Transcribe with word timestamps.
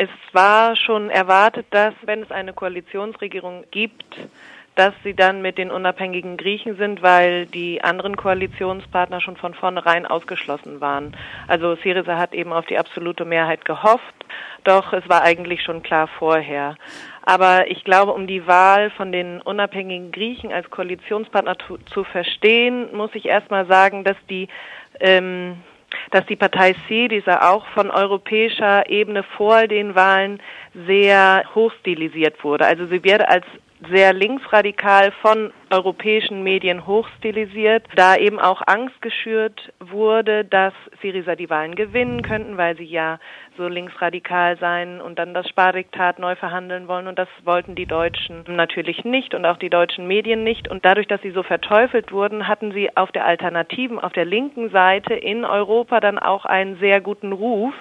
Es 0.00 0.08
war 0.30 0.76
schon 0.76 1.10
erwartet, 1.10 1.66
dass 1.70 1.92
wenn 2.02 2.22
es 2.22 2.30
eine 2.30 2.52
Koalitionsregierung 2.52 3.64
gibt, 3.72 4.16
dass 4.76 4.94
sie 5.02 5.12
dann 5.12 5.42
mit 5.42 5.58
den 5.58 5.72
unabhängigen 5.72 6.36
Griechen 6.36 6.76
sind, 6.76 7.02
weil 7.02 7.46
die 7.46 7.82
anderen 7.82 8.16
Koalitionspartner 8.16 9.20
schon 9.20 9.36
von 9.36 9.54
vornherein 9.54 10.06
ausgeschlossen 10.06 10.80
waren. 10.80 11.16
Also 11.48 11.74
Syriza 11.74 12.16
hat 12.16 12.32
eben 12.32 12.52
auf 12.52 12.64
die 12.66 12.78
absolute 12.78 13.24
Mehrheit 13.24 13.64
gehofft, 13.64 14.14
doch 14.62 14.92
es 14.92 15.08
war 15.08 15.22
eigentlich 15.22 15.64
schon 15.64 15.82
klar 15.82 16.06
vorher. 16.06 16.76
Aber 17.22 17.68
ich 17.68 17.82
glaube, 17.82 18.12
um 18.12 18.28
die 18.28 18.46
Wahl 18.46 18.90
von 18.90 19.10
den 19.10 19.42
unabhängigen 19.42 20.12
Griechen 20.12 20.52
als 20.52 20.70
Koalitionspartner 20.70 21.58
zu, 21.58 21.78
zu 21.92 22.04
verstehen, 22.04 22.94
muss 22.94 23.10
ich 23.14 23.26
erstmal 23.26 23.66
sagen, 23.66 24.04
dass 24.04 24.16
die 24.30 24.46
ähm, 25.00 25.56
dass 26.10 26.26
die 26.26 26.36
Partei 26.36 26.74
Syriza 26.88 27.50
auch 27.50 27.66
von 27.68 27.90
europäischer 27.90 28.88
Ebene 28.88 29.22
vor 29.22 29.66
den 29.66 29.94
Wahlen 29.94 30.40
sehr 30.86 31.44
hochstilisiert 31.54 32.42
wurde. 32.42 32.66
Also 32.66 32.86
sie 32.86 33.02
wird 33.04 33.26
als 33.28 33.44
sehr 33.90 34.12
linksradikal 34.12 35.12
von 35.22 35.52
europäischen 35.70 36.42
Medien 36.42 36.86
hochstilisiert, 36.86 37.84
da 37.94 38.16
eben 38.16 38.38
auch 38.38 38.62
Angst 38.66 39.00
geschürt 39.02 39.72
wurde, 39.80 40.44
dass 40.44 40.72
Syriza 41.02 41.36
die 41.36 41.50
Wahlen 41.50 41.74
gewinnen 41.74 42.22
könnten, 42.22 42.56
weil 42.56 42.76
sie 42.76 42.84
ja 42.84 43.18
so 43.56 43.68
linksradikal 43.68 44.56
sein 44.58 45.00
und 45.00 45.18
dann 45.18 45.34
das 45.34 45.48
Spardiktat 45.48 46.18
neu 46.18 46.36
verhandeln 46.36 46.88
wollen. 46.88 47.08
Und 47.08 47.18
das 47.18 47.28
wollten 47.44 47.74
die 47.74 47.86
Deutschen 47.86 48.44
natürlich 48.46 49.04
nicht 49.04 49.34
und 49.34 49.44
auch 49.44 49.58
die 49.58 49.68
deutschen 49.68 50.06
Medien 50.06 50.44
nicht. 50.44 50.68
Und 50.68 50.84
dadurch, 50.84 51.06
dass 51.08 51.20
sie 51.22 51.32
so 51.32 51.42
verteufelt 51.42 52.12
wurden, 52.12 52.48
hatten 52.48 52.72
sie 52.72 52.96
auf 52.96 53.12
der 53.12 53.26
Alternativen, 53.26 53.98
auf 53.98 54.12
der 54.12 54.24
linken 54.24 54.70
Seite 54.70 55.14
in 55.14 55.44
Europa 55.44 56.00
dann 56.00 56.18
auch 56.18 56.44
einen 56.44 56.78
sehr 56.78 57.00
guten 57.00 57.32
Ruf, 57.32 57.74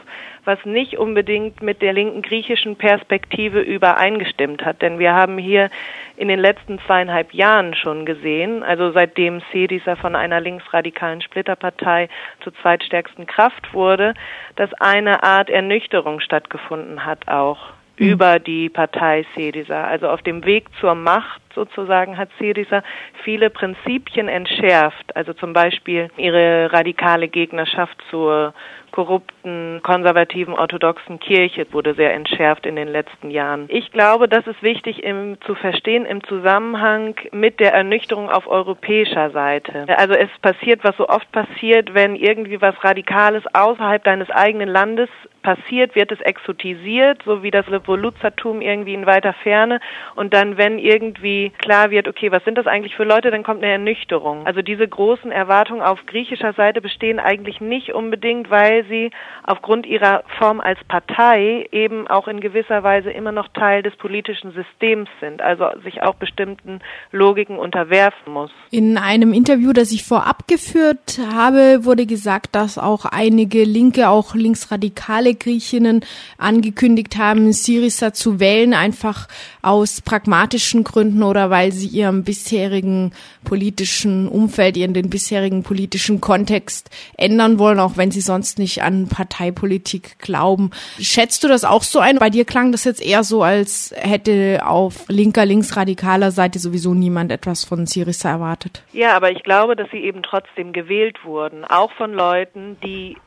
was 0.43 0.63
nicht 0.65 0.97
unbedingt 0.97 1.61
mit 1.61 1.81
der 1.81 1.93
linken 1.93 2.21
griechischen 2.21 2.75
Perspektive 2.75 3.61
übereingestimmt 3.61 4.65
hat. 4.65 4.81
Denn 4.81 4.97
wir 4.99 5.13
haben 5.13 5.37
hier 5.37 5.69
in 6.15 6.27
den 6.27 6.39
letzten 6.39 6.79
zweieinhalb 6.79 7.33
Jahren 7.33 7.75
schon 7.77 8.05
gesehen, 8.05 8.63
also 8.63 8.91
seitdem 8.91 9.41
Syriza 9.51 9.95
von 9.95 10.15
einer 10.15 10.41
linksradikalen 10.41 11.21
Splitterpartei 11.21 12.09
zur 12.43 12.53
zweitstärksten 12.55 13.25
Kraft 13.25 13.73
wurde, 13.73 14.13
dass 14.55 14.73
eine 14.75 15.23
Art 15.23 15.49
Ernüchterung 15.49 16.19
stattgefunden 16.19 17.05
hat 17.05 17.27
auch 17.27 17.73
mhm. 17.97 18.07
über 18.07 18.39
die 18.39 18.69
Partei 18.69 19.25
Syriza. 19.35 19.83
Also 19.83 20.09
auf 20.09 20.21
dem 20.21 20.45
Weg 20.45 20.67
zur 20.79 20.95
Macht 20.95 21.41
sozusagen 21.53 22.17
hat 22.17 22.29
Syriza 22.39 22.83
viele 23.23 23.49
Prinzipien 23.49 24.27
entschärft, 24.27 25.15
also 25.15 25.33
zum 25.33 25.53
Beispiel 25.53 26.09
ihre 26.17 26.71
radikale 26.71 27.27
Gegnerschaft 27.27 27.97
zur 28.09 28.53
korrupten, 28.91 29.81
konservativen, 29.83 30.53
orthodoxen 30.53 31.19
Kirche 31.19 31.65
wurde 31.71 31.93
sehr 31.93 32.13
entschärft 32.13 32.65
in 32.65 32.75
den 32.75 32.87
letzten 32.87 33.29
Jahren. 33.29 33.65
Ich 33.69 33.91
glaube, 33.91 34.27
das 34.27 34.45
ist 34.47 34.61
wichtig 34.63 35.03
im, 35.03 35.37
zu 35.41 35.55
verstehen 35.55 36.05
im 36.05 36.23
Zusammenhang 36.23 37.15
mit 37.31 37.59
der 37.59 37.73
Ernüchterung 37.73 38.29
auf 38.29 38.47
europäischer 38.47 39.31
Seite. 39.31 39.85
Also 39.97 40.13
es 40.13 40.29
passiert, 40.41 40.83
was 40.83 40.95
so 40.97 41.07
oft 41.07 41.31
passiert, 41.31 41.93
wenn 41.93 42.15
irgendwie 42.15 42.61
was 42.61 42.75
Radikales 42.83 43.43
außerhalb 43.53 44.03
deines 44.03 44.29
eigenen 44.29 44.69
Landes 44.69 45.09
passiert, 45.47 45.95
wird 45.95 46.11
es 46.11 46.19
exotisiert, 46.19 47.21
so 47.23 47.41
wie 47.41 47.51
das 47.51 47.71
Revoluzertum 47.71 48.61
irgendwie 48.61 48.93
in 48.93 49.05
weiter 49.05 49.33
Ferne. 49.43 49.79
Und 50.15 50.33
dann, 50.33 50.57
wenn 50.57 50.77
irgendwie 50.77 51.51
klar 51.57 51.89
wird, 51.89 52.07
okay, 52.09 52.31
was 52.31 52.43
sind 52.43 52.57
das 52.57 52.67
eigentlich 52.67 52.95
für 52.95 53.05
Leute, 53.05 53.31
dann 53.31 53.43
kommt 53.43 53.63
eine 53.63 53.71
Ernüchterung. 53.71 54.45
Also 54.45 54.61
diese 54.61 54.85
großen 54.85 55.31
Erwartungen 55.31 55.81
auf 55.81 56.05
griechischer 56.05 56.51
Seite 56.53 56.81
bestehen 56.81 57.19
eigentlich 57.19 57.61
nicht 57.61 57.93
unbedingt, 57.93 58.49
weil 58.49 58.76
sie 58.83 59.11
aufgrund 59.43 59.85
ihrer 59.85 60.23
Form 60.37 60.59
als 60.59 60.79
Partei 60.87 61.67
eben 61.71 62.07
auch 62.07 62.27
in 62.27 62.41
gewisser 62.41 62.83
Weise 62.83 63.11
immer 63.11 63.31
noch 63.31 63.47
Teil 63.49 63.83
des 63.83 63.95
politischen 63.95 64.51
Systems 64.51 65.09
sind, 65.19 65.41
also 65.41 65.65
sich 65.83 66.03
auch 66.03 66.15
bestimmten 66.15 66.79
Logiken 67.11 67.57
unterwerfen 67.57 68.33
muss. 68.33 68.51
In 68.71 68.97
einem 68.97 69.33
Interview, 69.33 69.73
das 69.73 69.91
ich 69.91 70.03
vorab 70.03 70.47
geführt 70.47 71.19
habe, 71.33 71.85
wurde 71.85 72.05
gesagt, 72.05 72.55
dass 72.55 72.77
auch 72.77 73.05
einige 73.05 73.63
Linke, 73.63 74.09
auch 74.09 74.35
linksradikale 74.35 75.35
Griechinnen 75.35 76.01
angekündigt 76.37 77.17
haben, 77.17 77.53
Syriza 77.53 78.13
zu 78.13 78.39
wählen, 78.39 78.73
einfach 78.73 79.27
aus 79.61 80.01
pragmatischen 80.01 80.83
Gründen 80.83 81.23
oder 81.23 81.49
weil 81.49 81.71
sie 81.71 81.87
ihrem 81.87 82.23
bisherigen 82.23 83.11
politischen 83.43 84.27
Umfeld, 84.27 84.77
ihren 84.77 84.93
den 84.93 85.09
bisherigen 85.09 85.63
politischen 85.63 86.21
Kontext 86.21 86.89
ändern 87.17 87.59
wollen, 87.59 87.79
auch 87.79 87.97
wenn 87.97 88.11
sie 88.11 88.21
sonst 88.21 88.59
nicht 88.59 88.66
an 88.81 89.07
Parteipolitik 89.07 90.19
glauben. 90.19 90.71
Schätzt 90.99 91.43
du 91.43 91.47
das 91.47 91.63
auch 91.63 91.83
so 91.83 91.99
ein? 91.99 92.19
Bei 92.19 92.29
dir 92.29 92.45
klang 92.45 92.71
das 92.71 92.83
jetzt 92.83 93.01
eher 93.01 93.23
so, 93.23 93.43
als 93.43 93.93
hätte 93.97 94.61
auf 94.65 95.05
linker, 95.07 95.45
linksradikaler 95.45 96.31
Seite 96.31 96.59
sowieso 96.59 96.93
niemand 96.93 97.31
etwas 97.31 97.65
von 97.65 97.85
Syriza 97.85 98.29
erwartet. 98.29 98.83
Ja, 98.93 99.15
aber 99.15 99.31
ich 99.31 99.43
glaube, 99.43 99.75
dass 99.75 99.89
sie 99.91 99.99
eben 99.99 100.23
trotzdem 100.23 100.73
gewählt 100.73 101.17
wurden, 101.23 101.65
auch 101.65 101.91
von 101.93 102.13
Leuten, 102.13 102.77
die 102.83 103.17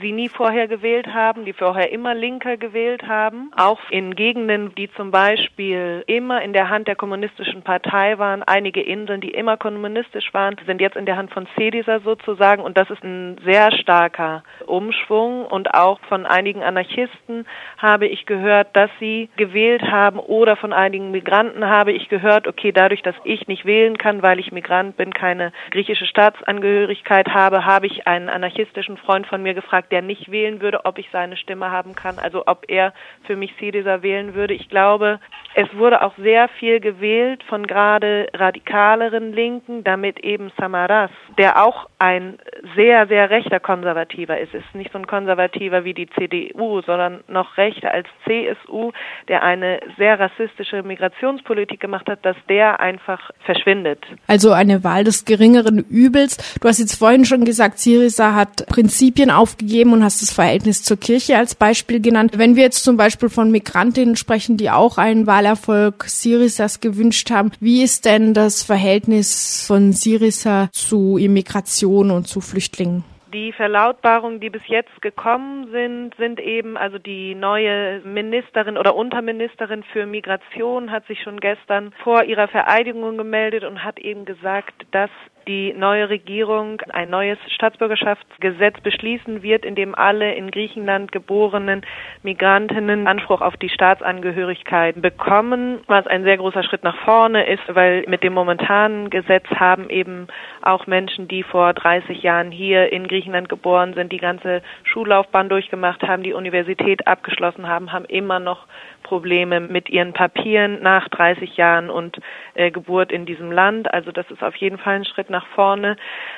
sie 0.00 0.12
nie 0.12 0.28
vorher 0.28 0.68
gewählt 0.68 1.06
haben, 1.06 1.44
die 1.44 1.52
vorher 1.52 1.90
immer 1.92 2.14
Linker 2.14 2.56
gewählt 2.56 3.06
haben, 3.06 3.50
auch 3.56 3.80
in 3.90 4.14
Gegenden, 4.14 4.74
die 4.74 4.90
zum 4.92 5.10
Beispiel 5.10 6.04
immer 6.06 6.42
in 6.42 6.52
der 6.52 6.68
Hand 6.68 6.88
der 6.88 6.96
kommunistischen 6.96 7.62
Partei 7.62 8.18
waren. 8.18 8.42
Einige 8.42 8.82
Inseln, 8.82 9.20
die 9.20 9.30
immer 9.30 9.56
kommunistisch 9.56 10.32
waren, 10.34 10.56
sind 10.66 10.80
jetzt 10.80 10.96
in 10.96 11.06
der 11.06 11.16
Hand 11.16 11.32
von 11.32 11.46
Syriza 11.56 12.00
sozusagen. 12.00 12.62
Und 12.62 12.76
das 12.76 12.90
ist 12.90 13.02
ein 13.02 13.38
sehr 13.44 13.72
starker 13.72 14.42
Umschwung. 14.66 15.46
Und 15.46 15.74
auch 15.74 16.00
von 16.08 16.26
einigen 16.26 16.62
Anarchisten 16.62 17.46
habe 17.78 18.06
ich 18.06 18.26
gehört, 18.26 18.74
dass 18.74 18.90
sie 19.00 19.28
gewählt 19.36 19.82
haben. 19.82 20.18
Oder 20.18 20.56
von 20.56 20.72
einigen 20.72 21.10
Migranten 21.10 21.66
habe 21.66 21.92
ich 21.92 22.08
gehört, 22.08 22.46
okay, 22.46 22.72
dadurch, 22.72 23.02
dass 23.02 23.16
ich 23.24 23.46
nicht 23.48 23.64
wählen 23.64 23.98
kann, 23.98 24.22
weil 24.22 24.40
ich 24.40 24.52
Migrant 24.52 24.96
bin, 24.96 25.12
keine 25.12 25.52
griechische 25.70 26.06
Staatsangehörigkeit 26.06 27.28
habe, 27.28 27.64
habe 27.64 27.86
ich 27.86 28.06
einen 28.06 28.28
anarchistischen 28.28 28.96
Freund 28.96 29.26
von 29.26 29.42
mir 29.42 29.54
gefragt, 29.54 29.75
gefragt, 29.76 29.92
der 29.92 30.02
nicht 30.02 30.30
wählen 30.30 30.60
würde, 30.60 30.84
ob 30.84 30.98
ich 30.98 31.06
seine 31.12 31.36
Stimme 31.36 31.70
haben 31.70 31.94
kann, 31.94 32.18
also 32.18 32.44
ob 32.46 32.64
er 32.68 32.92
für 33.26 33.36
mich 33.36 33.52
Syriza 33.60 34.02
wählen 34.02 34.34
würde. 34.34 34.54
Ich 34.54 34.68
glaube, 34.68 35.20
es 35.54 35.68
wurde 35.74 36.02
auch 36.02 36.12
sehr 36.18 36.48
viel 36.58 36.80
gewählt 36.80 37.42
von 37.48 37.66
gerade 37.66 38.28
radikaleren 38.34 39.32
Linken, 39.32 39.84
damit 39.84 40.20
eben 40.20 40.50
Samaras, 40.58 41.10
der 41.38 41.62
auch 41.64 41.88
ein 41.98 42.38
sehr, 42.74 43.06
sehr 43.06 43.30
rechter 43.30 43.60
Konservativer 43.60 44.38
ist, 44.38 44.54
ist 44.54 44.74
nicht 44.74 44.92
so 44.92 44.98
ein 44.98 45.06
Konservativer 45.06 45.84
wie 45.84 45.94
die 45.94 46.08
CDU, 46.10 46.80
sondern 46.82 47.20
noch 47.28 47.56
rechter 47.56 47.90
als 47.90 48.06
CSU, 48.24 48.92
der 49.28 49.42
eine 49.42 49.80
sehr 49.98 50.18
rassistische 50.18 50.82
Migrationspolitik 50.82 51.80
gemacht 51.80 52.08
hat, 52.08 52.24
dass 52.24 52.36
der 52.48 52.80
einfach 52.80 53.30
verschwindet. 53.44 54.04
Also 54.26 54.52
eine 54.52 54.84
Wahl 54.84 55.04
des 55.04 55.24
geringeren 55.24 55.78
Übels. 55.78 56.58
Du 56.60 56.68
hast 56.68 56.78
jetzt 56.78 56.98
vorhin 56.98 57.24
schon 57.24 57.44
gesagt, 57.44 57.78
Syriza 57.78 58.34
hat 58.34 58.66
Prinzipien 58.68 59.30
aufgegeben, 59.30 59.65
gegeben 59.66 59.92
und 59.92 60.04
hast 60.04 60.22
das 60.22 60.32
Verhältnis 60.32 60.82
zur 60.82 60.98
Kirche 60.98 61.36
als 61.36 61.54
Beispiel 61.54 62.00
genannt. 62.00 62.38
Wenn 62.38 62.56
wir 62.56 62.62
jetzt 62.62 62.84
zum 62.84 62.96
Beispiel 62.96 63.28
von 63.28 63.50
Migrantinnen 63.50 64.16
sprechen, 64.16 64.56
die 64.56 64.70
auch 64.70 64.98
einen 64.98 65.26
Wahlerfolg 65.26 66.04
Syrizas 66.04 66.80
gewünscht 66.80 67.30
haben, 67.30 67.52
wie 67.60 67.82
ist 67.82 68.04
denn 68.06 68.32
das 68.32 68.62
Verhältnis 68.62 69.64
von 69.66 69.92
Syriza 69.92 70.68
zu 70.72 71.18
Immigration 71.18 72.10
und 72.10 72.26
zu 72.26 72.40
Flüchtlingen? 72.40 73.04
Die 73.34 73.52
Verlautbarungen, 73.52 74.40
die 74.40 74.50
bis 74.50 74.62
jetzt 74.66 75.02
gekommen 75.02 75.68
sind, 75.70 76.14
sind 76.16 76.40
eben, 76.40 76.76
also 76.76 76.98
die 76.98 77.34
neue 77.34 78.00
Ministerin 78.00 78.78
oder 78.78 78.94
Unterministerin 78.94 79.82
für 79.92 80.06
Migration 80.06 80.90
hat 80.90 81.06
sich 81.06 81.20
schon 81.22 81.40
gestern 81.40 81.92
vor 82.02 82.24
ihrer 82.24 82.48
Vereidigung 82.48 83.18
gemeldet 83.18 83.64
und 83.64 83.84
hat 83.84 83.98
eben 83.98 84.24
gesagt, 84.24 84.86
dass 84.92 85.10
die 85.48 85.72
neue 85.72 86.08
Regierung 86.08 86.80
ein 86.92 87.10
neues 87.10 87.38
Staatsbürgerschaftsgesetz 87.48 88.80
beschließen 88.80 89.42
wird, 89.42 89.64
in 89.64 89.74
dem 89.74 89.94
alle 89.94 90.34
in 90.34 90.50
Griechenland 90.50 91.12
geborenen 91.12 91.82
Migrantinnen 92.22 93.06
Anspruch 93.06 93.40
auf 93.40 93.56
die 93.56 93.68
Staatsangehörigkeit 93.68 95.00
bekommen, 95.00 95.80
was 95.86 96.06
ein 96.06 96.24
sehr 96.24 96.36
großer 96.36 96.64
Schritt 96.64 96.82
nach 96.82 96.96
vorne 97.04 97.46
ist, 97.46 97.62
weil 97.68 98.04
mit 98.08 98.22
dem 98.22 98.32
momentanen 98.32 99.10
Gesetz 99.10 99.46
haben 99.54 99.88
eben 99.88 100.26
auch 100.62 100.86
Menschen, 100.86 101.28
die 101.28 101.42
vor 101.42 101.72
30 101.72 102.22
Jahren 102.22 102.50
hier 102.50 102.92
in 102.92 103.06
Griechenland 103.06 103.48
geboren 103.48 103.94
sind, 103.94 104.12
die 104.12 104.18
ganze 104.18 104.62
Schullaufbahn 104.82 105.48
durchgemacht 105.48 106.02
haben, 106.02 106.22
die 106.22 106.32
Universität 106.32 107.06
abgeschlossen 107.06 107.68
haben, 107.68 107.92
haben 107.92 108.04
immer 108.06 108.40
noch 108.40 108.66
Probleme 109.06 109.60
mit 109.60 109.88
ihren 109.88 110.12
Papieren 110.12 110.82
nach 110.82 111.08
30 111.08 111.56
Jahren 111.56 111.90
und 111.90 112.18
äh, 112.54 112.72
Geburt 112.72 113.12
in 113.12 113.24
diesem 113.24 113.52
Land. 113.52 113.92
Also 113.94 114.10
das 114.10 114.28
ist 114.32 114.42
auf 114.42 114.56
jeden 114.56 114.78
Fall 114.78 114.96
ein 114.96 115.04
Schritt 115.04 115.30
nach 115.30 115.46
vorne. 115.54 115.96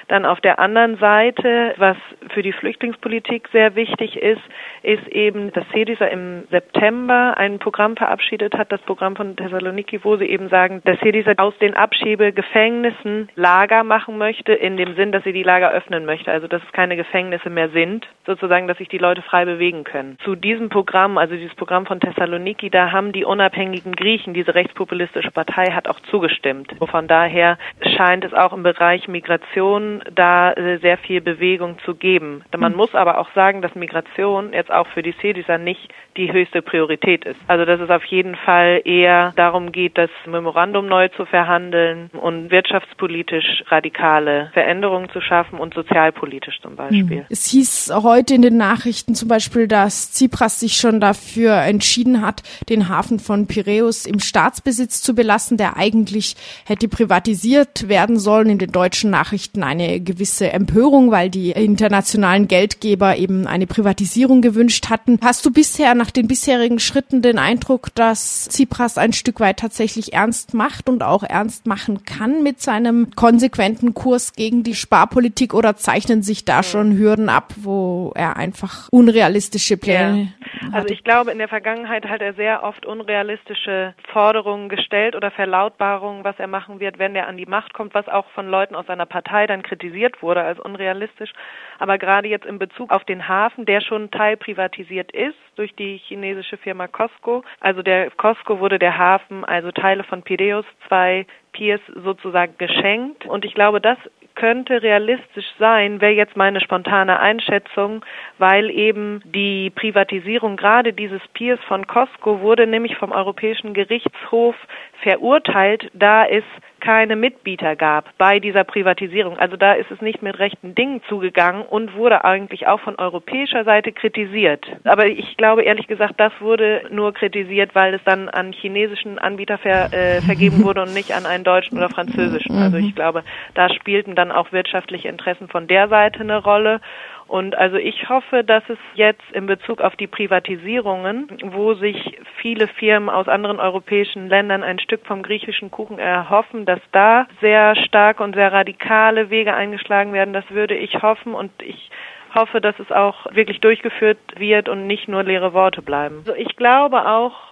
Dann 0.09 0.27
auf 0.27 0.41
der 0.43 0.59
anderen 0.59 0.99
Seite, 0.99 1.75
was 1.79 1.97
für 2.35 2.43
die 2.43 2.53
Flüchtlingspolitik 2.53 3.49
sehr 3.53 3.75
wichtig 3.75 4.17
ist, 4.17 4.43
ist 4.83 5.07
eben, 5.09 5.51
dass 5.53 5.65
CEDISA 5.73 6.05
im 6.07 6.45
September 6.51 7.35
ein 7.39 7.59
Programm 7.59 7.97
verabschiedet 7.97 8.55
hat, 8.55 8.71
das 8.71 8.83
Programm 8.83 9.17
von 9.17 9.35
Thessaloniki, 9.35 10.05
wo 10.05 10.17
sie 10.17 10.27
eben 10.27 10.51
sagen, 10.51 10.83
dass 10.85 10.99
CEDISA 11.01 11.33
aus 11.39 11.57
den 11.59 11.75
Abschiebegefängnissen 11.75 13.31
Lager 13.35 13.83
machen 13.83 14.19
möchte, 14.19 14.53
in 14.53 14.77
dem 14.77 14.95
Sinn, 14.95 15.11
dass 15.13 15.25
sie 15.25 15.33
die 15.33 15.43
Lager 15.43 15.73
öffnen 15.73 16.05
möchte. 16.05 16.31
Also 16.31 16.49
dass 16.49 16.63
es 16.63 16.73
keine 16.73 16.97
Gefängnisse 16.97 17.49
mehr 17.49 17.71
sind, 17.71 18.07
sozusagen, 18.27 18.69
dass 18.69 18.77
sich 18.77 18.89
die 18.89 18.99
Leute 18.99 19.23
frei 19.23 19.47
bewegen 19.47 19.85
können. 19.85 20.19
Zu 20.23 20.35
diesem 20.35 20.69
Programm, 20.69 21.17
also 21.17 21.35
dieses 21.35 21.55
Programm 21.55 21.87
von 21.87 22.01
Thessaloniki, 22.01 22.58
da 22.71 22.93
haben 22.93 23.13
die 23.13 23.25
unabhängigen 23.25 23.93
Griechen, 23.93 24.35
diese 24.35 24.55
rechtspopulistische 24.55 25.31
Partei, 25.31 25.73
hat 25.73 25.89
auch 25.89 26.01
zugestimmt. 26.11 26.75
Von 26.91 27.07
daher 27.07 27.59
scheint 27.97 28.25
es 28.25 28.35
auch 28.35 28.53
im 28.53 28.63
Bereich 28.63 29.09
Migration 29.09 30.03
da 30.15 30.53
äh, 30.53 30.79
sehr 30.79 30.99
viel 30.99 31.21
Bewegung 31.21 31.79
zu 31.85 31.95
geben. 31.95 32.43
Man 32.57 32.75
muss 32.75 32.95
aber 32.95 33.19
auch 33.19 33.29
sagen, 33.35 33.63
dass 33.63 33.75
Migration 33.75 34.53
jetzt 34.53 34.73
auch 34.73 34.87
für 34.89 35.03
die 35.03 35.17
CDUSA 35.17 35.59
nicht 35.59 35.89
die 36.17 36.33
höchste 36.33 36.63
Priorität 36.63 37.25
ist. 37.25 37.39
Also 37.47 37.65
dass 37.65 37.81
es 37.81 37.91
auf 37.91 38.05
jeden 38.05 38.35
Fall 38.35 38.83
eher 38.85 39.33
darum 39.37 39.73
geht, 39.73 39.97
das 39.97 40.11
Memorandum 40.27 40.87
neu 40.87 41.09
zu 41.09 41.25
verhandeln 41.25 42.11
und 42.21 42.51
wirtschaftspolitisch 42.51 43.65
radikale 43.69 44.51
Veränderungen 44.53 45.09
zu 45.11 45.21
schaffen 45.21 45.59
und 45.59 45.75
sozialpolitisch 45.75 46.61
zum 46.61 46.77
Beispiel. 46.77 47.25
Es 47.31 47.47
hieß 47.47 47.93
heute 48.03 48.35
in 48.35 48.43
den 48.43 48.57
Nachrichten 48.57 49.15
zum 49.15 49.29
Beispiel, 49.29 49.69
dass 49.69 50.13
Tsipras 50.13 50.61
sich 50.61 50.75
schon 50.75 51.01
dafür 51.01 51.63
entschieden 51.63 52.23
hat, 52.23 52.43
den 52.69 52.89
Hafen 52.89 53.19
von 53.19 53.47
Piräus 53.47 54.07
im 54.07 54.21
Staatsbesitz 54.21 55.03
zu 55.03 55.15
belassen, 55.15 55.57
der 55.57 55.77
eigentlich 55.77 56.37
hätte 56.65 56.89
privatisiert 56.89 57.89
werden 57.89 58.19
sollen. 58.19 58.51
In 58.51 58.59
den 58.59 58.73
deutschen 58.73 59.11
Nachrichten 59.11 59.63
eine 59.63 60.01
gewisse 60.01 60.53
Empörung, 60.53 61.11
weil 61.11 61.31
die 61.31 61.51
internationalen 61.51 62.49
Geldgeber 62.49 63.17
eben 63.17 63.47
eine 63.47 63.67
Privatisierung 63.67 64.43
gewünscht 64.43 64.89
hatten. 64.89 65.19
Hast 65.23 65.45
du 65.45 65.51
bisher 65.51 65.95
nach 65.95 66.11
den 66.11 66.29
bisherigen 66.29 66.79
Schritten 66.79 67.23
den 67.23 67.39
Eindruck, 67.39 67.95
dass 67.95 68.49
Tsipras 68.49 68.99
ein 68.99 69.13
Stück 69.13 69.41
weit 69.41 69.59
tatsächlich 69.59 70.13
ernst 70.13 70.55
macht 70.55 70.89
und 70.89 71.03
auch 71.03 71.23
ernst 71.23 71.67
machen 71.67 72.05
kann 72.05 72.43
mit 72.43 72.61
seinem 72.61 73.11
konsequenten 73.15 73.95
Kurs 73.95 74.33
gegen 74.35 74.63
die 74.63 74.75
Sparpolitik 74.75 75.55
oder 75.55 75.77
zeichnen 75.77 76.23
sich 76.23 76.45
da 76.45 76.63
schon 76.63 76.97
Hürden 76.97 77.29
ab, 77.29 77.55
wo 77.57 78.13
er 78.15 78.37
einfach 78.37 78.89
unrealistische 78.91 79.77
Pläne 79.77 80.31
ja. 80.38 80.38
Also 80.73 80.89
ich 80.89 81.05
glaube, 81.05 81.31
in 81.31 81.39
der 81.39 81.49
Vergangenheit 81.49 82.09
hat 82.09 82.21
er 82.21 82.35
sehr 82.35 82.63
oft 82.63 82.87
unrealistische 82.87 83.95
Forderungen 84.13 84.69
gestellt 84.69 85.17
oder 85.17 85.31
Verlautbarungen, 85.31 86.25
was 86.25 86.39
er 86.39 86.47
machen 86.47 86.81
wird, 86.81 86.99
wenn 86.99 87.15
er 87.15 87.27
an 87.27 87.37
die 87.37 87.47
Macht 87.47 87.75
kommt, 87.75 87.95
was 87.95 88.09
auch 88.09 88.27
von 88.31 88.49
Leuten 88.49 88.75
aus 88.75 88.87
seiner 88.87 89.07
Partei 89.07 89.47
dann 89.47 89.63
kritisiert 89.63 90.23
wurde 90.23 90.43
als 90.43 90.59
unrealistisch. 90.61 91.33
Aber 91.79 91.99
gerade 91.99 92.29
jetzt 92.29 92.47
in 92.47 92.59
Bezug 92.59 92.91
auf 92.91 93.05
den 93.05 93.29
Hafen, 93.29 93.65
der 93.65 93.81
schon 93.81 94.11
teilprivatisiert 94.11 95.13
ist 95.13 95.39
durch 95.57 95.75
die 95.75 95.99
chinesische 95.99 96.57
Firma 96.57 96.87
Costco. 96.87 97.45
Also 97.61 97.83
der 97.83 98.11
Costco 98.13 98.61
wurde 98.61 98.79
der 98.79 98.97
Hafen, 98.97 99.45
also 99.45 99.73
Teile 99.73 100.05
von 100.05 100.23
Piraeus, 100.23 100.65
zwei 100.87 101.27
Piers 101.53 101.81
sozusagen 101.95 102.57
geschenkt. 102.59 103.27
Und 103.27 103.45
ich 103.45 103.55
glaube, 103.55 103.81
das 103.81 103.99
könnte 104.39 104.83
realistisch 104.83 105.53
sein, 105.59 106.01
wäre 106.01 106.13
jetzt 106.13 106.37
meine 106.37 106.61
spontane 106.61 107.19
Einschätzung, 107.19 108.05
weil 108.39 108.71
eben 108.71 109.21
die 109.25 109.71
Privatisierung 109.71 110.57
gerade 110.57 110.93
dieses 110.93 111.21
Piers 111.35 111.59
von 111.67 111.89
Costco 111.89 112.41
wurde 112.41 112.69
nämlich 112.69 112.97
vom 112.97 113.11
Europäischen 113.11 113.75
Gerichtshof 113.75 114.55
verurteilt, 115.03 115.91
da 115.93 116.25
es 116.25 116.45
keine 116.81 117.17
Mitbieter 117.17 117.77
gab 117.77 118.17
bei 118.19 118.41
dieser 118.41 118.65
Privatisierung. 118.65 119.39
Also 119.39 119.57
da 119.57 119.73
ist 119.73 119.91
es 119.91 120.01
nicht 120.01 120.23
mit 120.23 120.39
rechten 120.39 120.75
Dingen 120.75 121.03
zugegangen 121.09 121.63
und 121.63 121.95
wurde 121.95 122.25
eigentlich 122.25 122.67
auch 122.67 122.81
von 122.81 122.97
europäischer 122.97 123.65
Seite 123.65 123.93
kritisiert. 123.93 124.67
Aber 124.85 125.07
ich 125.07 125.37
glaube 125.37 125.63
ehrlich 125.63 125.87
gesagt, 125.87 126.15
das 126.19 126.33
wurde 126.41 126.83
nur 126.91 127.13
kritisiert, 127.13 127.75
weil 127.75 127.95
es 127.95 128.01
dann 128.05 128.29
an 128.29 128.53
chinesischen 128.53 129.19
Anbieter 129.19 129.59
ver, 129.59 129.93
äh, 129.93 130.23
vergeben 130.23 130.63
wurde 130.65 130.83
und 130.83 130.95
nicht 130.95 131.13
an 131.13 131.27
einen 131.27 131.45
deutschen 131.45 131.77
oder 131.79 131.89
französischen. 131.89 132.57
Also 132.57 132.77
ich 132.77 132.95
glaube, 132.95 133.23
da 133.55 133.69
spielten 133.71 134.15
dann 134.15 134.33
auch 134.33 134.53
wirtschaftliche 134.53 135.09
Interessen 135.09 135.49
von 135.49 135.67
der 135.67 135.89
Seite 135.89 136.21
eine 136.21 136.43
Rolle. 136.43 136.81
Und 137.29 137.57
also 137.57 137.77
ich 137.77 138.09
hoffe, 138.09 138.43
dass 138.43 138.63
es 138.69 138.79
jetzt 138.95 139.23
in 139.33 139.47
Bezug 139.47 139.83
auf 139.83 139.95
die 139.97 140.07
Privatisierungen, 140.07 141.29
wo 141.45 141.75
sich 141.75 142.19
viele 142.41 142.67
Firmen 142.69 143.11
aus 143.11 143.29
anderen 143.29 143.61
europäischen 143.61 144.29
Ländern 144.29 144.63
ein 144.63 144.79
Stück 144.79 145.07
vom 145.07 145.23
griechischen 145.23 145.71
Kuchen 145.71 145.99
erhoffen, 145.99 146.65
dass 146.65 146.81
da 146.93 147.27
sehr 147.41 147.77
stark 147.77 148.21
und 148.21 148.35
sehr 148.35 148.53
radikale 148.53 149.29
Wege 149.29 149.55
eingeschlagen 149.55 150.15
werden. 150.15 150.33
Das 150.33 150.51
würde 150.51 150.75
ich 150.75 151.03
hoffen 151.03 151.35
und 151.35 151.53
ich 151.63 151.91
hoffe, 152.35 152.61
dass 152.61 152.79
es 152.79 152.91
auch 152.93 153.27
wirklich 153.35 153.61
durchgeführt 153.61 154.19
wird 154.37 154.69
und 154.69 154.87
nicht 154.87 155.09
nur 155.09 155.23
leere 155.23 155.53
Worte 155.53 155.83
bleiben. 155.83 156.19
Also 156.19 156.35
ich 156.35 156.57
glaube 156.57 157.07
auch, 157.09 157.48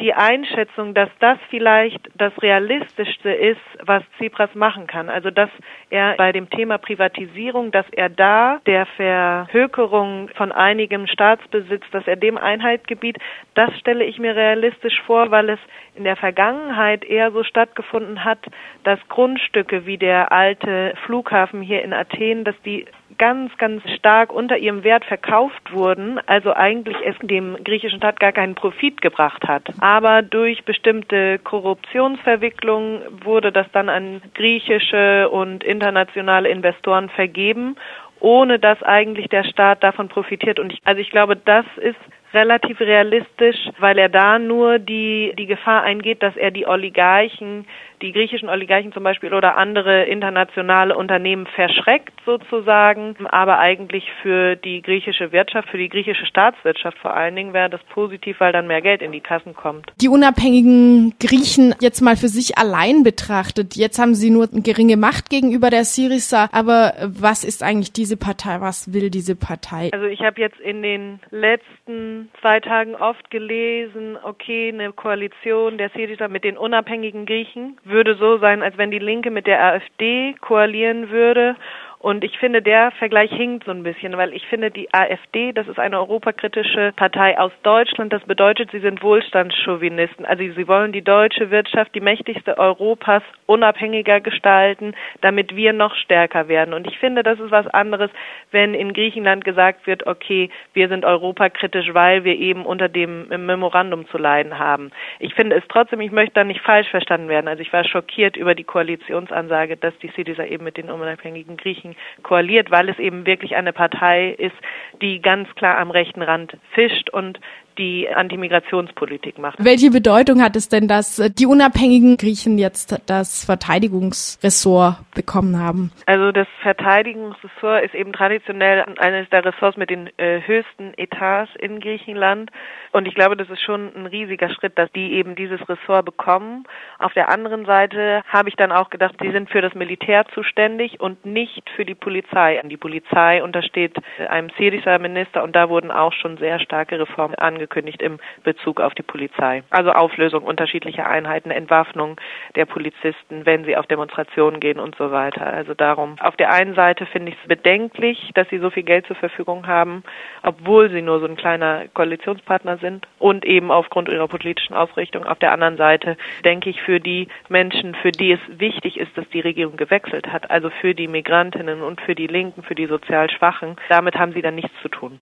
die 0.00 0.12
Einschätzung, 0.12 0.94
dass 0.94 1.08
das 1.20 1.38
vielleicht 1.48 2.00
das 2.16 2.32
Realistischste 2.42 3.30
ist, 3.30 3.60
was 3.82 4.02
Tsipras 4.16 4.54
machen 4.54 4.86
kann. 4.86 5.08
Also 5.08 5.30
dass 5.30 5.50
er 5.90 6.14
bei 6.16 6.32
dem 6.32 6.50
Thema 6.50 6.78
Privatisierung, 6.78 7.70
dass 7.70 7.86
er 7.92 8.08
da 8.08 8.60
der 8.66 8.86
Verhökerung 8.86 10.28
von 10.34 10.52
einigem 10.52 11.06
Staatsbesitz, 11.06 11.84
dass 11.92 12.06
er 12.06 12.16
dem 12.16 12.36
Einhalt 12.36 12.86
gebietet, 12.86 13.22
das 13.54 13.76
stelle 13.78 14.04
ich 14.04 14.18
mir 14.18 14.36
realistisch 14.36 15.00
vor, 15.06 15.30
weil 15.30 15.50
es 15.50 15.60
in 15.94 16.04
der 16.04 16.16
Vergangenheit 16.16 17.04
eher 17.04 17.30
so 17.32 17.42
stattgefunden 17.42 18.24
hat, 18.24 18.40
dass 18.84 18.98
Grundstücke 19.08 19.86
wie 19.86 19.98
der 19.98 20.32
alte 20.32 20.94
Flughafen 21.06 21.62
hier 21.62 21.82
in 21.82 21.92
Athen, 21.92 22.44
dass 22.44 22.60
die 22.62 22.86
ganz, 23.18 23.56
ganz 23.58 23.82
stark 23.90 24.32
unter 24.32 24.58
ihrem 24.58 24.84
Wert 24.84 25.04
verkauft 25.04 25.72
wurden, 25.72 26.20
also 26.26 26.52
eigentlich 26.54 26.96
es 27.04 27.16
dem 27.22 27.56
griechischen 27.64 27.98
Staat 27.98 28.20
gar 28.20 28.32
keinen 28.32 28.54
Profit 28.54 29.00
gebracht 29.00 29.46
hat. 29.46 29.64
Aber 29.80 30.22
durch 30.22 30.64
bestimmte 30.64 31.38
Korruptionsverwicklungen 31.38 33.02
wurde 33.24 33.52
das 33.52 33.66
dann 33.72 33.88
an 33.88 34.22
griechische 34.34 35.28
und 35.30 35.64
internationale 35.64 36.48
Investoren 36.48 37.08
vergeben 37.10 37.76
ohne 38.18 38.58
dass 38.58 38.82
eigentlich 38.82 39.28
der 39.28 39.44
Staat 39.44 39.82
davon 39.82 40.08
profitiert. 40.08 40.58
Und 40.58 40.72
ich, 40.72 40.80
also 40.84 41.00
ich 41.00 41.10
glaube, 41.10 41.36
das 41.36 41.66
ist 41.76 41.98
relativ 42.36 42.78
realistisch, 42.80 43.56
weil 43.78 43.98
er 43.98 44.08
da 44.08 44.38
nur 44.38 44.78
die, 44.78 45.32
die 45.38 45.46
Gefahr 45.46 45.82
eingeht, 45.82 46.22
dass 46.22 46.36
er 46.36 46.50
die 46.50 46.66
Oligarchen 46.66 47.66
die 48.02 48.12
griechischen 48.12 48.48
Oligarchen 48.48 48.92
zum 48.92 49.02
Beispiel 49.02 49.32
oder 49.32 49.56
andere 49.56 50.04
internationale 50.04 50.96
Unternehmen 50.96 51.46
verschreckt 51.46 52.12
sozusagen. 52.24 53.16
Aber 53.28 53.58
eigentlich 53.58 54.04
für 54.22 54.56
die 54.56 54.82
griechische 54.82 55.32
Wirtschaft, 55.32 55.68
für 55.68 55.78
die 55.78 55.88
griechische 55.88 56.26
Staatswirtschaft 56.26 56.98
vor 56.98 57.14
allen 57.14 57.36
Dingen 57.36 57.52
wäre 57.52 57.70
das 57.70 57.82
positiv, 57.84 58.40
weil 58.40 58.52
dann 58.52 58.66
mehr 58.66 58.82
Geld 58.82 59.02
in 59.02 59.12
die 59.12 59.20
Kassen 59.20 59.54
kommt. 59.54 59.92
Die 60.00 60.08
unabhängigen 60.08 61.14
Griechen 61.18 61.74
jetzt 61.80 62.00
mal 62.00 62.16
für 62.16 62.28
sich 62.28 62.58
allein 62.58 63.02
betrachtet, 63.02 63.76
jetzt 63.76 63.98
haben 63.98 64.14
sie 64.14 64.30
nur 64.30 64.48
eine 64.50 64.62
geringe 64.62 64.96
Macht 64.96 65.30
gegenüber 65.30 65.70
der 65.70 65.84
Syriza. 65.84 66.48
Aber 66.52 66.94
was 67.02 67.44
ist 67.44 67.62
eigentlich 67.62 67.92
diese 67.92 68.16
Partei? 68.16 68.60
Was 68.60 68.92
will 68.92 69.10
diese 69.10 69.36
Partei? 69.36 69.90
Also 69.92 70.06
ich 70.06 70.20
habe 70.20 70.40
jetzt 70.40 70.60
in 70.60 70.82
den 70.82 71.20
letzten 71.30 72.25
zwei 72.40 72.60
Tagen 72.60 72.94
oft 72.94 73.30
gelesen, 73.30 74.18
okay, 74.22 74.70
eine 74.72 74.92
Koalition 74.92 75.78
der 75.78 75.90
Syriza 75.90 76.28
mit 76.28 76.44
den 76.44 76.58
unabhängigen 76.58 77.26
Griechen 77.26 77.78
würde 77.84 78.16
so 78.16 78.38
sein, 78.38 78.62
als 78.62 78.76
wenn 78.78 78.90
die 78.90 78.98
Linke 78.98 79.30
mit 79.30 79.46
der 79.46 79.62
AfD 79.62 80.34
koalieren 80.40 81.10
würde 81.10 81.56
und 81.98 82.24
ich 82.24 82.38
finde, 82.38 82.60
der 82.60 82.90
Vergleich 82.92 83.30
hinkt 83.32 83.64
so 83.64 83.70
ein 83.70 83.82
bisschen, 83.82 84.16
weil 84.16 84.34
ich 84.34 84.46
finde, 84.46 84.70
die 84.70 84.92
AfD, 84.92 85.52
das 85.52 85.66
ist 85.66 85.78
eine 85.78 85.98
europakritische 85.98 86.92
Partei 86.94 87.38
aus 87.38 87.52
Deutschland. 87.62 88.12
Das 88.12 88.22
bedeutet, 88.24 88.70
sie 88.70 88.80
sind 88.80 89.02
Wohlstandschauvinisten. 89.02 90.26
Also 90.26 90.44
sie 90.44 90.68
wollen 90.68 90.92
die 90.92 91.02
deutsche 91.02 91.50
Wirtschaft, 91.50 91.94
die 91.94 92.00
mächtigste 92.00 92.58
Europas, 92.58 93.22
unabhängiger 93.46 94.20
gestalten, 94.20 94.94
damit 95.22 95.56
wir 95.56 95.72
noch 95.72 95.94
stärker 95.96 96.48
werden. 96.48 96.74
Und 96.74 96.86
ich 96.86 96.98
finde, 96.98 97.22
das 97.22 97.40
ist 97.40 97.50
was 97.50 97.66
anderes, 97.68 98.10
wenn 98.50 98.74
in 98.74 98.92
Griechenland 98.92 99.44
gesagt 99.44 99.86
wird, 99.86 100.06
okay, 100.06 100.50
wir 100.74 100.88
sind 100.88 101.04
europakritisch, 101.04 101.94
weil 101.94 102.24
wir 102.24 102.36
eben 102.36 102.66
unter 102.66 102.88
dem 102.88 103.28
Memorandum 103.28 104.06
zu 104.08 104.18
leiden 104.18 104.58
haben. 104.58 104.90
Ich 105.18 105.34
finde 105.34 105.56
es 105.56 105.64
trotzdem, 105.68 106.00
ich 106.00 106.12
möchte 106.12 106.34
da 106.34 106.44
nicht 106.44 106.60
falsch 106.60 106.88
verstanden 106.88 107.28
werden. 107.28 107.48
Also 107.48 107.62
ich 107.62 107.72
war 107.72 107.84
schockiert 107.84 108.36
über 108.36 108.54
die 108.54 108.64
Koalitionsansage, 108.64 109.76
dass 109.76 109.96
die 109.98 110.12
Syriza 110.14 110.44
eben 110.44 110.64
mit 110.64 110.76
den 110.76 110.90
unabhängigen 110.90 111.56
Griechen 111.56 111.85
koaliert, 112.22 112.70
weil 112.70 112.88
es 112.88 112.98
eben 112.98 113.26
wirklich 113.26 113.54
eine 113.54 113.72
Partei 113.72 114.30
ist, 114.30 114.56
die 115.02 115.20
ganz 115.20 115.54
klar 115.54 115.78
am 115.78 115.90
rechten 115.90 116.22
Rand 116.22 116.56
fischt 116.72 117.10
und 117.10 117.38
die 117.78 118.08
Antimigrationspolitik 118.08 119.38
macht. 119.38 119.62
Welche 119.62 119.90
Bedeutung 119.90 120.42
hat 120.42 120.56
es 120.56 120.68
denn, 120.68 120.88
dass 120.88 121.16
die 121.38 121.46
unabhängigen 121.46 122.16
Griechen 122.16 122.58
jetzt 122.58 123.00
das 123.06 123.44
Verteidigungsressort 123.44 124.96
bekommen 125.14 125.58
haben? 125.58 125.92
Also 126.06 126.32
das 126.32 126.46
Verteidigungsressort 126.62 127.84
ist 127.84 127.94
eben 127.94 128.12
traditionell 128.12 128.84
eines 128.98 129.28
der 129.30 129.44
Ressorts 129.44 129.76
mit 129.76 129.90
den 129.90 130.10
äh, 130.18 130.40
höchsten 130.46 130.92
Etats 130.96 131.50
in 131.58 131.80
Griechenland. 131.80 132.50
Und 132.92 133.06
ich 133.06 133.14
glaube, 133.14 133.36
das 133.36 133.50
ist 133.50 133.60
schon 133.60 133.94
ein 133.94 134.06
riesiger 134.06 134.48
Schritt, 134.50 134.78
dass 134.78 134.90
die 134.92 135.12
eben 135.12 135.34
dieses 135.34 135.60
Ressort 135.68 136.06
bekommen. 136.06 136.64
Auf 136.98 137.12
der 137.12 137.28
anderen 137.28 137.66
Seite 137.66 138.22
habe 138.26 138.48
ich 138.48 138.56
dann 138.56 138.72
auch 138.72 138.90
gedacht, 138.90 139.14
die 139.22 139.30
sind 139.32 139.50
für 139.50 139.60
das 139.60 139.74
Militär 139.74 140.24
zuständig 140.34 141.00
und 141.00 141.26
nicht 141.26 141.68
für 141.76 141.84
die 141.84 141.94
Polizei. 141.94 142.60
Die 142.64 142.76
Polizei 142.76 143.42
untersteht 143.42 143.96
einem 144.28 144.50
Syriza-Minister 144.56 145.42
und 145.42 145.54
da 145.54 145.68
wurden 145.68 145.90
auch 145.90 146.12
schon 146.12 146.38
sehr 146.38 146.58
starke 146.58 146.98
Reformen 146.98 147.34
angekündigt 147.66 148.00
im 148.00 148.18
Bezug 148.44 148.80
auf 148.80 148.94
die 148.94 149.02
Polizei. 149.02 149.62
Also 149.70 149.90
Auflösung 149.90 150.44
unterschiedlicher 150.44 151.06
Einheiten, 151.06 151.50
Entwaffnung 151.50 152.20
der 152.54 152.64
Polizisten, 152.64 153.44
wenn 153.44 153.64
sie 153.64 153.76
auf 153.76 153.86
Demonstrationen 153.86 154.60
gehen 154.60 154.78
und 154.78 154.96
so 154.96 155.10
weiter. 155.10 155.46
Also 155.46 155.74
darum, 155.74 156.16
auf 156.20 156.36
der 156.36 156.52
einen 156.52 156.74
Seite 156.74 157.06
finde 157.06 157.32
ich 157.32 157.38
es 157.42 157.48
bedenklich, 157.48 158.30
dass 158.34 158.48
sie 158.48 158.58
so 158.58 158.70
viel 158.70 158.84
Geld 158.84 159.06
zur 159.06 159.16
Verfügung 159.16 159.66
haben, 159.66 160.04
obwohl 160.42 160.90
sie 160.90 161.02
nur 161.02 161.18
so 161.20 161.26
ein 161.26 161.36
kleiner 161.36 161.88
Koalitionspartner 161.92 162.78
sind 162.78 163.06
und 163.18 163.44
eben 163.44 163.70
aufgrund 163.70 164.08
ihrer 164.08 164.28
politischen 164.28 164.74
Ausrichtung. 164.74 165.24
Auf 165.26 165.38
der 165.38 165.52
anderen 165.52 165.76
Seite 165.76 166.16
denke 166.44 166.70
ich 166.70 166.80
für 166.82 167.00
die 167.00 167.28
Menschen, 167.48 167.94
für 167.96 168.12
die 168.12 168.32
es 168.32 168.40
wichtig 168.48 168.98
ist, 168.98 169.16
dass 169.16 169.28
die 169.30 169.40
Regierung 169.40 169.76
gewechselt 169.76 170.28
hat, 170.28 170.50
also 170.50 170.70
für 170.70 170.94
die 170.94 171.08
Migrantinnen 171.08 171.82
und 171.82 172.00
für 172.00 172.14
die 172.14 172.28
Linken, 172.28 172.62
für 172.62 172.74
die 172.74 172.86
sozial 172.86 173.30
Schwachen, 173.30 173.76
damit 173.88 174.16
haben 174.16 174.32
sie 174.32 174.42
dann 174.42 174.54
nichts 174.54 174.72
zu 174.82 174.88
tun. 174.88 175.14